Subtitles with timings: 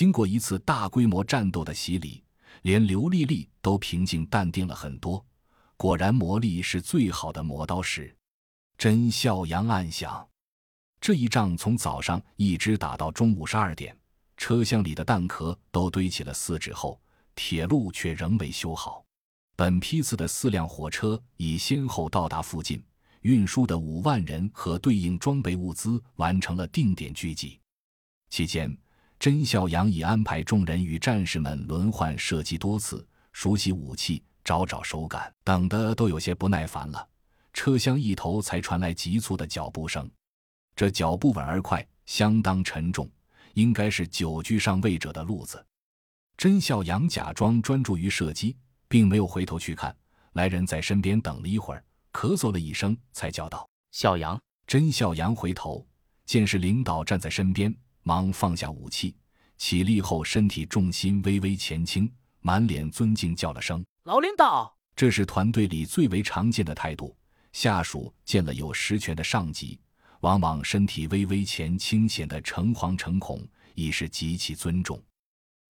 [0.00, 2.24] 经过一次大规模战斗的洗礼，
[2.62, 5.22] 连刘丽丽都平静淡定了很多。
[5.76, 8.16] 果然，魔力是最好的磨刀石。
[8.78, 10.26] 甄孝阳暗想，
[11.02, 13.94] 这一仗从早上一直打到中午十二点，
[14.38, 16.98] 车厢里的弹壳都堆起了四指厚，
[17.34, 19.04] 铁路却仍未修好。
[19.54, 22.82] 本批次的四辆火车已先后到达附近，
[23.20, 27.60] 运输的五万人和对应装备物资完成了定点聚集。
[28.30, 28.74] 期间，
[29.20, 37.06] 甄孝阳已安排众人与战士们轮换射击多次，熟悉武器，找找手感，等得都有些不耐烦了。
[37.52, 40.10] 车厢一头才传来急促的脚步声，
[40.74, 43.08] 这脚步稳而快，相当沉重，
[43.52, 45.64] 应该是久居上位者的路子。
[46.38, 48.56] 甄孝阳假装专注于射击。
[48.90, 49.96] 并没有回头去看，
[50.32, 55.86] 来人在身边等了一会儿，咳嗽了一声，才叫道：“孝阳。”甄孝阳回头，
[56.26, 59.14] 见是领导站在身边，忙放下武器，
[59.60, 62.10] 起立后身体重心微微前倾，
[62.40, 67.14] 满脸尊敬叫了声：“老领导。”这是团队里最为常见的态度。
[67.52, 69.78] 下属见了有实权的上级，
[70.20, 74.98] 往往身体微微前倾，显得诚惶诚恐，已是极其尊重。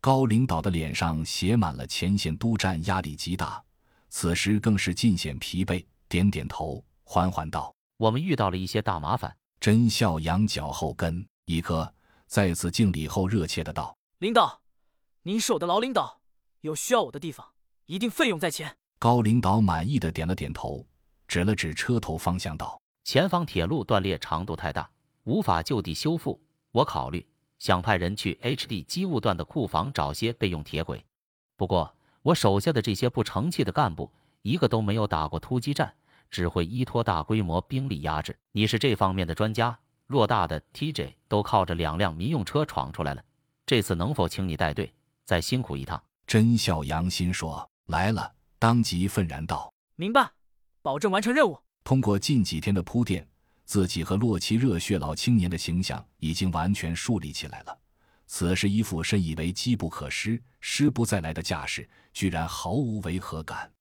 [0.00, 3.62] 高领导的脸上写满了前线督战压力极大，
[4.08, 11.92] 此时更是尽显疲惫，点点头，缓缓道：“我们遇到了一些大麻烦。”真笑扬脚后跟一磕，
[12.34, 14.60] 再次敬礼后，热切的道：“领导，
[15.22, 16.18] 您是我的老领导，
[16.62, 17.46] 有需要我的地方，
[17.86, 20.84] 一定费用在前。”高领导满意的点了点头，
[21.28, 24.90] 指了指车头方向道：“前方铁路断裂长度太大，
[25.22, 27.24] 无法就地修复，我考虑。”
[27.60, 28.82] 想派人去 H.D.
[28.82, 31.06] 机务段的库房找些备用铁轨，
[31.54, 35.94] 不过我手下的这些不成器的干部，一个都没有打过突击战，
[36.32, 38.36] 只会依托大规模兵力压制。
[38.50, 41.16] 你是这方面的专家，偌大的 T.J.
[41.28, 43.24] 都靠着两辆民用车闯出来了，
[43.66, 44.92] 这次能否请你带队，
[45.24, 46.02] 再辛苦一趟？
[46.26, 50.30] 甄笑阳心说来了，当即愤然道：“明白，
[50.82, 53.26] 保证完成任务。”通过近几天的铺垫。
[53.66, 57.78] 自己和洛奇热血老青年的形象已经完全树立起来了，
[58.26, 63.72] 此时一副深以为机不可失、失不再来的架势，居然毫无违和感。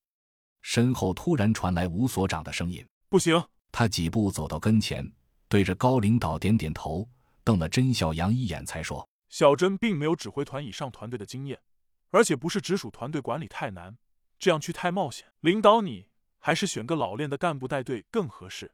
[0.62, 5.06] 身后突然传来吴所长的声音：“不行！”他几步走到跟前，
[5.54, 7.08] 对着高领导点点头，
[7.44, 11.62] 瞪了甄小阳一眼，才说：“小甄并没有指挥团以上团队的经验，
[12.10, 13.96] 而且不是直属团队管理太难，
[14.40, 15.28] 这样去太冒险。
[15.42, 16.08] 领导你
[16.40, 18.72] 还是选个老练的干部带队更合适。”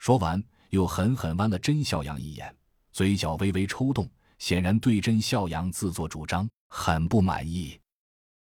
[0.00, 2.56] 说完，又狠狠剜了甄孝阳一眼，
[2.90, 7.78] 嘴角微微抽动，显然对甄孝阳自作主张很不满意。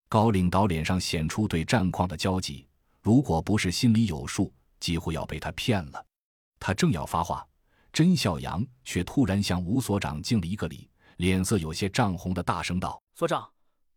[0.07, 2.67] 高领导脸上显出对战况的焦急，
[3.01, 6.05] 如果不是心里有数，几乎要被他骗了。
[6.59, 7.43] 他正要发话，
[7.95, 13.49] 甄孝阳却突然向吴所长敬了一个礼，脸色有些涨红的大声道：“所长，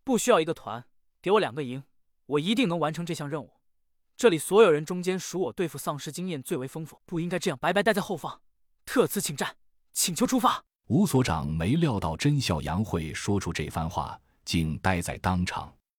[0.05, 0.81] 不需要一个团，
[1.21, 1.83] 给我两个营，
[2.25, 3.51] 我一定能完成这项任务。”
[4.15, 8.39] 这里所有人中间，属我对付丧尸经验最为丰富，不应该这样白白待在后方。
[8.85, 9.57] 特此请战，
[9.91, 10.63] 请求出发。
[10.87, 15.73] 吴所长没料到甄孝阳会说出这番话，竟呆在当场。